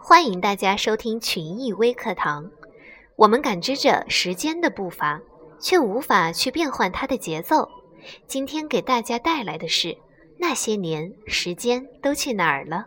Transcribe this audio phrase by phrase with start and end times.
[0.00, 2.50] 欢迎大家收听群艺微课堂。
[3.16, 5.20] 我们感知着时间的步伐，
[5.60, 7.68] 却无法去变换它的节奏。
[8.26, 9.98] 今天给大家带来的是
[10.38, 12.86] 那些年，时间都去哪儿了？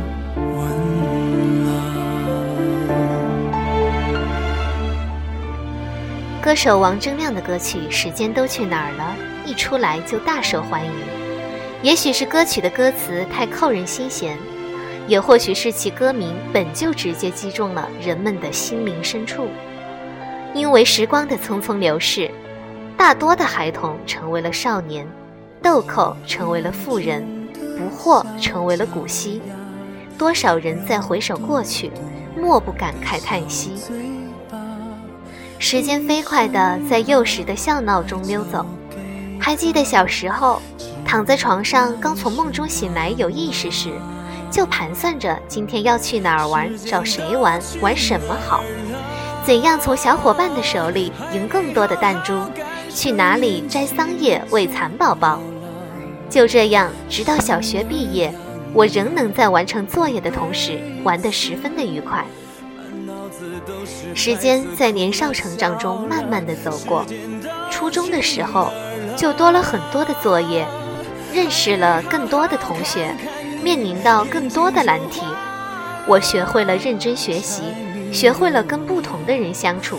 [6.41, 9.15] 歌手王铮亮的歌曲《时间都去哪儿了》
[9.47, 10.91] 一出来就大受欢迎。
[11.83, 14.35] 也许是歌曲的歌词太扣人心弦，
[15.07, 19.47] 也或许是其歌名本就直接击中了人们的心灵深处。
[20.55, 22.31] 因为时光的匆匆流逝，
[22.97, 25.07] 大多的孩童成为了少年，
[25.61, 27.23] 豆蔻成为了妇人。
[27.77, 29.41] 不惑成为了古稀，
[30.17, 31.91] 多少人在回首过去，
[32.35, 33.73] 莫不感慨叹息。
[35.63, 38.65] 时间飞快地在幼时的笑闹中溜走，
[39.39, 40.59] 还记得小时候，
[41.05, 43.91] 躺在床上刚从梦中醒来有意识时，
[44.49, 48.63] 就盘算着今天要去哪儿玩，找谁玩，玩什么好，
[49.45, 52.33] 怎样从小伙伴的手里赢更多的弹珠，
[52.89, 55.39] 去哪里摘桑叶喂蚕宝宝。
[56.27, 58.33] 就这样，直到小学毕业，
[58.73, 62.25] 我仍能在完成作业的同时玩得十分的愉快。
[64.13, 67.05] 时间在年少成长中慢慢的走过，
[67.69, 68.71] 初中的时候
[69.17, 70.67] 就多了很多的作业，
[71.33, 73.15] 认识了更多的同学，
[73.63, 75.21] 面临到更多的难题。
[76.07, 77.61] 我学会了认真学习，
[78.11, 79.97] 学会了跟不同的人相处，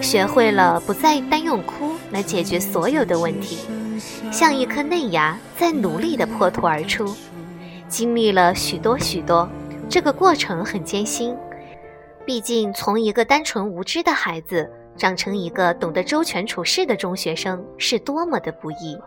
[0.00, 3.58] 学会了不再单用哭来解决所有的问题。
[4.32, 7.14] 像一颗嫩芽，在努力地破土而出，
[7.88, 9.48] 经历了许多许多，
[9.88, 11.36] 这个过程很艰辛。
[12.26, 18.98] 毕竟，从一个单纯无知的孩子长成一个懂得周全处事的中学生，是多么的不易。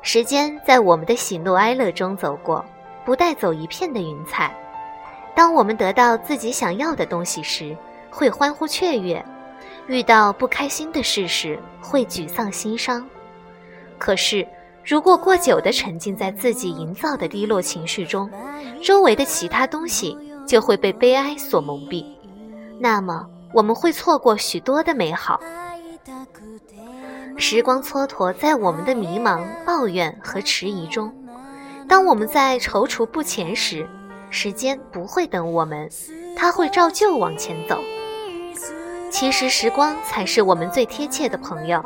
[0.00, 2.64] 时间在我们的喜怒哀乐中走过，
[3.04, 4.56] 不带走一片的云彩。
[5.34, 7.76] 当我们得到自己想要的东西时，
[8.10, 9.22] 会欢呼雀跃；
[9.86, 13.06] 遇到不开心的事时，会沮丧心伤。
[14.00, 14.48] 可是，
[14.82, 18.30] 如果过久地沉浸在自己营造的低落情绪中，
[18.82, 20.16] 周围的其他东西
[20.46, 22.04] 就会被悲哀所蒙蔽，
[22.80, 25.38] 那么我们会错过许多的美好。
[27.36, 31.14] 时光蹉跎在我们的迷茫、抱怨和迟疑中，
[31.86, 33.86] 当我们在踌躇不前时。
[34.32, 35.90] 时间不会等我们，
[36.36, 37.80] 它会照旧往前走。
[39.10, 41.84] 其实时光才是我们最贴切的朋友，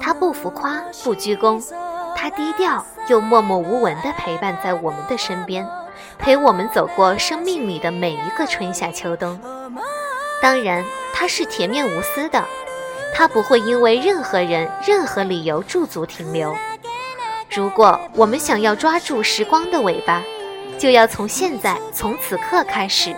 [0.00, 1.62] 它不浮夸，不鞠躬，
[2.14, 5.66] 它低调又默默无闻地陪伴在我们的身边，
[6.18, 9.38] 陪我们走过生命里的每一个春夏秋冬。
[10.42, 10.84] 当然，
[11.14, 12.44] 它是甜面无私的，
[13.14, 16.54] 它不会因为任何人、任何理由驻足停留。
[17.48, 20.22] 如果我们想要抓住时光的尾巴，
[20.78, 23.16] 就要从现在，从此刻开始，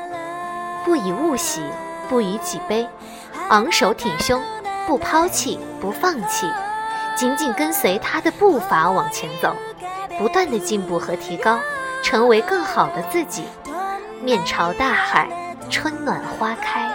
[0.84, 1.62] 不以物喜，
[2.08, 2.86] 不以己悲，
[3.50, 4.42] 昂首挺胸，
[4.86, 6.46] 不抛弃，不放弃，
[7.16, 9.56] 紧紧跟随他的步伐往前走，
[10.18, 11.58] 不断的进步和提高，
[12.02, 13.44] 成为更好的自己。
[14.20, 15.26] 面朝大海，
[15.70, 16.90] 春暖花开。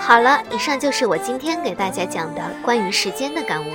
[0.00, 3.72] 好了，以上就是我今天给大家讲的关于时间的感悟。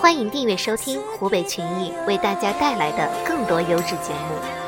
[0.00, 4.63] 欢迎订阅收听湖北群艺为大家带来的更多优质节目。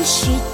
[0.00, 0.49] 一夕。